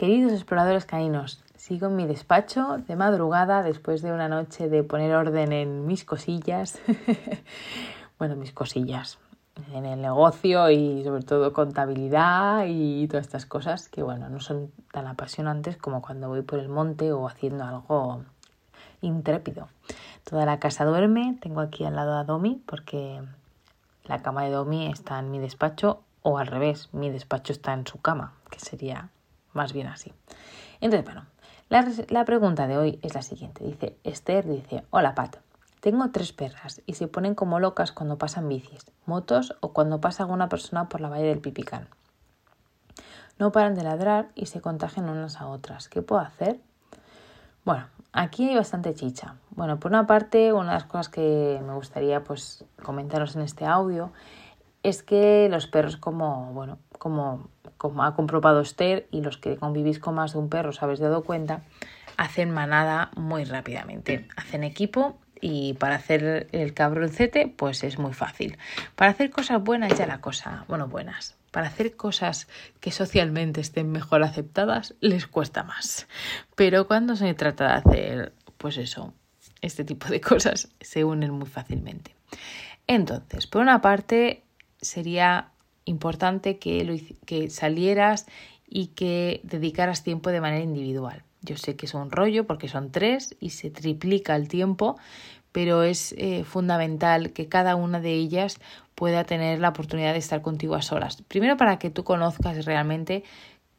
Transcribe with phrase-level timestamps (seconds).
[0.00, 5.14] Queridos exploradores caninos, sigo en mi despacho de madrugada después de una noche de poner
[5.14, 6.80] orden en mis cosillas.
[8.18, 9.18] bueno, mis cosillas,
[9.74, 14.72] en el negocio y sobre todo contabilidad y todas estas cosas que bueno, no son
[14.90, 18.22] tan apasionantes como cuando voy por el monte o haciendo algo
[19.02, 19.68] intrépido.
[20.24, 23.20] Toda la casa duerme, tengo aquí al lado a Domi porque
[24.04, 27.86] la cama de Domi está en mi despacho o al revés, mi despacho está en
[27.86, 29.10] su cama, que sería
[29.52, 30.12] más bien así.
[30.80, 31.26] Entonces, bueno,
[31.68, 33.64] la, la pregunta de hoy es la siguiente.
[33.64, 35.36] Dice, Esther dice, hola Pat,
[35.80, 40.24] tengo tres perras y se ponen como locas cuando pasan bicis, motos o cuando pasa
[40.24, 41.88] alguna persona por la valle del Pipicán.
[43.38, 45.88] No paran de ladrar y se contagian unas a otras.
[45.88, 46.60] ¿Qué puedo hacer?
[47.64, 49.36] Bueno, aquí hay bastante chicha.
[49.50, 53.64] Bueno, por una parte, una de las cosas que me gustaría pues comentaros en este
[53.64, 54.12] audio
[54.82, 59.98] es que los perros como, bueno, como, como ha comprobado Esther y los que convivís
[59.98, 61.62] con más de un perro os habéis dado cuenta,
[62.18, 64.28] hacen manada muy rápidamente.
[64.36, 68.58] Hacen equipo y para hacer el cabroncete pues es muy fácil.
[68.96, 71.38] Para hacer cosas buenas ya la cosa, bueno, buenas.
[71.50, 72.48] Para hacer cosas
[72.80, 76.06] que socialmente estén mejor aceptadas les cuesta más.
[76.54, 79.14] Pero cuando se trata de hacer pues eso,
[79.62, 82.14] este tipo de cosas se unen muy fácilmente.
[82.86, 84.44] Entonces, por una parte
[84.82, 85.52] sería
[85.84, 86.94] importante que, lo,
[87.26, 88.26] que salieras
[88.68, 91.24] y que dedicaras tiempo de manera individual.
[91.42, 94.98] Yo sé que es un rollo porque son tres y se triplica el tiempo,
[95.52, 98.58] pero es eh, fundamental que cada una de ellas
[98.94, 101.22] pueda tener la oportunidad de estar contigo a solas.
[101.22, 103.24] Primero para que tú conozcas realmente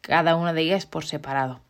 [0.02, 1.62] cada una de ellas por separado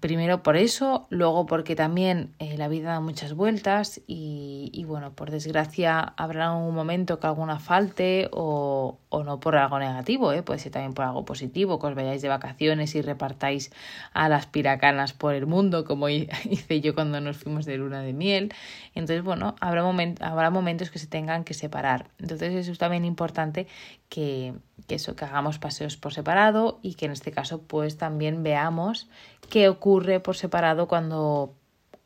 [0.00, 5.12] primero por eso, luego porque también eh, la vida da muchas vueltas y, y, bueno,
[5.12, 10.42] por desgracia habrá un momento que alguna falte o, o no por algo negativo, ¿eh?
[10.42, 13.72] puede ser también por algo positivo, que os vayáis de vacaciones y repartáis
[14.12, 18.12] a las piracanas por el mundo, como hice yo cuando nos fuimos de luna de
[18.12, 18.54] miel.
[18.94, 19.82] Entonces, bueno, habrá,
[20.20, 22.10] habrá momentos que se tengan que separar.
[22.18, 23.66] Entonces, eso es también importante
[24.08, 24.54] que,
[24.86, 29.08] que eso, que hagamos paseos por separado y que en este caso, pues también veamos
[29.48, 31.54] qué ocurre por separado cuando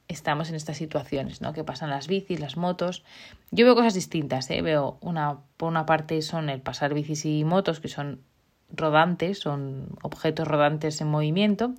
[0.08, 1.52] estamos en estas situaciones, ¿no?
[1.52, 3.04] Que pasan las bicis, las motos.
[3.50, 4.62] Yo veo cosas distintas, ¿eh?
[4.62, 8.20] Veo una, por una parte son el pasar bicis y motos, que son
[8.70, 11.74] rodantes, son objetos rodantes en movimiento,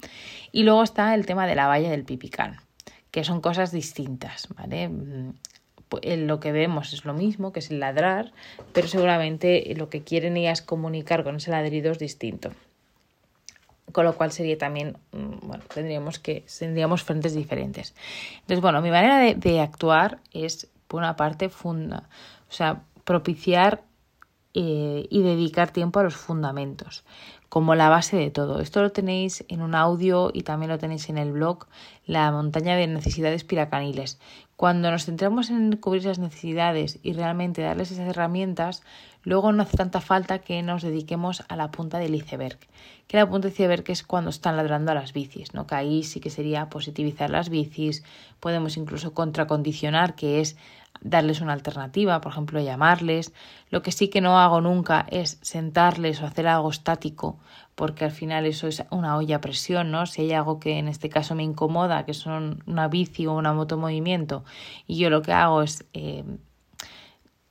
[0.52, 2.58] y luego está el tema de la valla del pipicán,
[3.12, 4.90] que son cosas distintas, ¿vale?
[5.92, 8.32] Mm, lo que vemos es lo mismo, que es el ladrar,
[8.74, 12.52] pero seguramente lo que quieren ellas comunicar con ese ladrido es distinto
[13.92, 17.96] con lo cual sería también, mm, bueno, tendríamos que, tendríamos frentes diferentes.
[18.42, 22.10] Entonces, bueno, mi manera de, actuar es, por una parte, funda,
[22.50, 23.84] o sea, propiciar
[24.54, 27.06] eh, y dedicar tiempo a los fundamentos,
[27.50, 28.60] como la base de todo.
[28.60, 31.68] Esto lo tenéis en un audio y también lo tenéis en el blog,
[32.06, 34.20] la montaña de necesidades piracaniles.
[34.56, 38.84] Cuando nos centramos en cubrir esas necesidades y realmente darles esas herramientas,
[39.24, 42.58] luego no hace tanta falta que nos dediquemos a la punta del iceberg.
[43.08, 45.68] Que la punta del iceberg es cuando están ladrando a las bicis, ¿no?
[45.68, 48.04] Que ahí sí que sería positivizar las bicis,
[48.40, 50.56] podemos incluso contracondicionar, que es
[51.02, 53.34] darles una alternativa, por ejemplo, llamarles.
[53.70, 57.38] Lo que sí que no hago nunca es sentarles o hacer algo estático,
[57.76, 60.06] porque al final eso es una olla a presión, ¿no?
[60.06, 63.54] Si hay algo que en este caso me incomoda, que son una bici o una
[63.54, 64.44] moto movimiento,
[64.88, 66.24] y yo lo que hago es eh,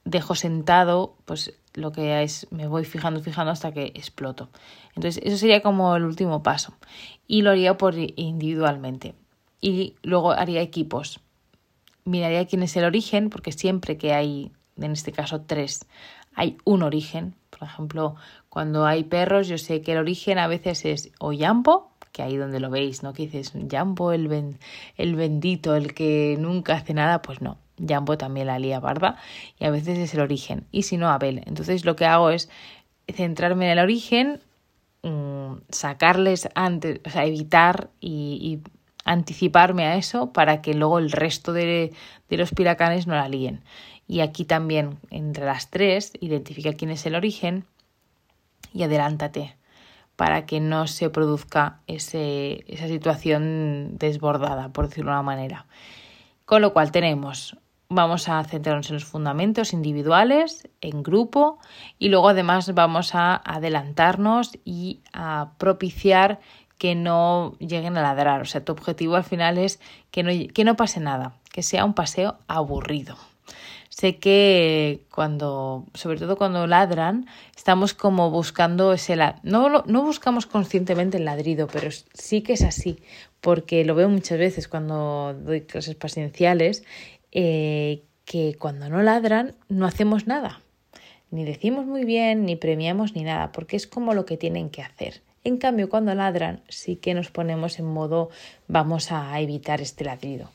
[0.04, 4.50] dejo sentado, pues lo que es me voy fijando, fijando hasta que exploto.
[4.94, 6.74] Entonces, eso sería como el último paso.
[7.26, 9.14] Y lo haría por individualmente.
[9.60, 11.20] Y luego haría equipos
[12.04, 15.86] miraría quién es el origen, porque siempre que hay, en este caso tres,
[16.34, 17.34] hay un origen.
[17.56, 18.16] Por ejemplo,
[18.48, 22.36] cuando hay perros, yo sé que el origen a veces es o Yambo, que ahí
[22.36, 23.12] donde lo veis, ¿no?
[23.12, 24.56] Que dices, Yambo, el,
[24.96, 27.58] el bendito, el que nunca hace nada, pues no.
[27.76, 29.16] Yambo también la lía barba
[29.58, 30.66] y a veces es el origen.
[30.70, 31.42] Y si no, Abel.
[31.46, 32.48] Entonces lo que hago es
[33.12, 34.40] centrarme en el origen,
[35.02, 38.60] mm, sacarles antes, o sea, evitar y
[39.04, 41.92] anticiparme a eso para que luego el resto de,
[42.28, 43.62] los piracanes no la líen.
[44.06, 47.64] Y aquí también, entre las tres, identifica quién es el origen
[48.72, 49.56] y adelántate
[50.16, 55.66] para que no se produzca ese, esa situación desbordada, por decirlo de una manera.
[56.44, 57.56] Con lo cual tenemos,
[57.88, 61.58] vamos a centrarnos en los fundamentos individuales, en grupo,
[61.98, 66.40] y luego además vamos a adelantarnos y a propiciar
[66.78, 68.42] que no lleguen a ladrar.
[68.42, 69.80] O sea, tu objetivo al final es
[70.10, 73.16] que no, que no pase nada, que sea un paseo aburrido.
[73.88, 77.26] sé que cuando, sobre todo cuando ladran,
[77.56, 82.98] estamos como buscando ese no, no buscamos conscientemente el ladrido, pero sí que es así,
[83.40, 86.82] porque lo veo muchas veces cuando doy clases pacienciales,
[87.30, 90.60] eh, que cuando no ladran no hacemos nada.
[91.30, 94.82] Ni decimos muy bien, ni premiamos, ni nada, porque es como lo que tienen que
[94.82, 95.22] hacer.
[95.44, 98.30] En cambio, cuando ladran, sí que nos ponemos en modo
[98.66, 100.50] vamos a evitar este ladrido.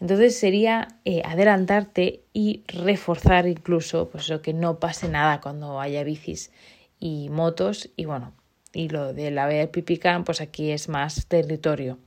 [0.00, 6.52] Entonces sería eh, adelantarte y reforzar incluso pues que no pase nada cuando haya bicis
[7.00, 8.32] y motos y bueno,
[8.72, 11.98] y lo de la vía Pipicán pues aquí es más territorio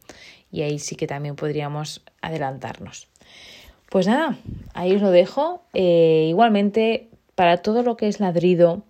[0.51, 3.09] y ahí sí que también podríamos adelantarnos.
[3.89, 4.37] Pues nada,
[4.73, 5.63] ahí os lo dejo.
[5.73, 8.83] Eh, igualmente, para todo lo que es ladrido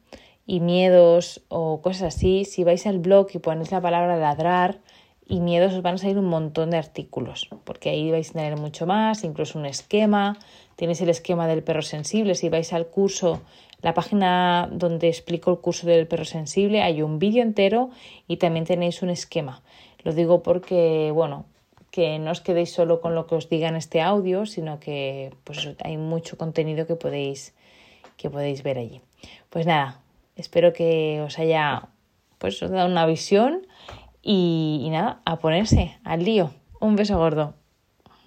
[0.46, 4.80] y miedos o cosas así, si vais al blog y ponéis la palabra ladrar,
[5.28, 8.58] y miedos os van a salir un montón de artículos, porque ahí vais a tener
[8.58, 10.38] mucho más, incluso un esquema,
[10.76, 13.42] tenéis el esquema del perro sensible, si vais al curso,
[13.82, 17.92] la página donde explico el curso del perro sensible, hay un vídeo entero
[18.28, 19.62] y también tenéis un esquema.
[20.04, 21.46] Lo digo porque, bueno,
[21.92, 25.34] que no os quedéis solo con lo que os diga en este audio, sino que
[25.44, 27.54] pues hay mucho contenido que podéis,
[28.18, 29.02] que podéis ver allí.
[29.50, 30.00] Pues nada,
[30.42, 31.90] espero que os haya
[32.38, 33.66] pues, dado una visión
[34.22, 36.52] y, nada, a ponerse al lío.
[36.80, 37.56] Un beso gordo.